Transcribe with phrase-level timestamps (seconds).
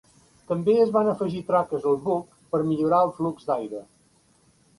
[0.51, 3.85] També es van afegir traques al buc per millorar el flux d'aire.